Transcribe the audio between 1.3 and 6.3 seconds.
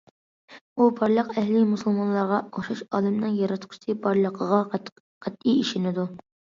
ئەھلى مۇسۇلمانلارغا ئوخشاش، ئالەمنىڭ ياراتقۇچىسى بارلىقىغا قەتئىي ئىشىنىدۇ.